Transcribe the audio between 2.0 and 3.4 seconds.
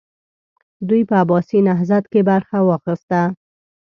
کې برخه واخیسته.